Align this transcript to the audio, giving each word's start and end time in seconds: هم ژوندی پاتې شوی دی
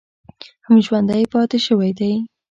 هم 0.65 0.75
ژوندی 0.85 1.23
پاتې 1.33 1.57
شوی 1.65 1.91
دی 1.99 2.13